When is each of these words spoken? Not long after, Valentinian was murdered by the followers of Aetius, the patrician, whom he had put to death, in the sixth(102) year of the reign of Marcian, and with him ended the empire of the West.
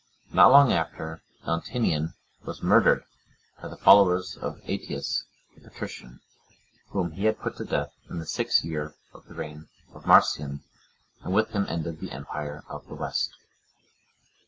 Not 0.33 0.51
long 0.51 0.73
after, 0.73 1.21
Valentinian 1.45 2.15
was 2.43 2.63
murdered 2.63 3.03
by 3.61 3.67
the 3.67 3.77
followers 3.77 4.35
of 4.35 4.59
Aetius, 4.67 5.25
the 5.55 5.61
patrician, 5.69 6.21
whom 6.89 7.11
he 7.11 7.25
had 7.25 7.37
put 7.37 7.55
to 7.57 7.65
death, 7.65 7.93
in 8.09 8.17
the 8.17 8.25
sixth(102) 8.25 8.63
year 8.67 8.95
of 9.13 9.27
the 9.27 9.35
reign 9.35 9.69
of 9.93 10.07
Marcian, 10.07 10.63
and 11.23 11.35
with 11.35 11.49
him 11.49 11.67
ended 11.69 11.99
the 11.99 12.09
empire 12.13 12.63
of 12.67 12.87
the 12.87 12.95
West. 12.95 13.35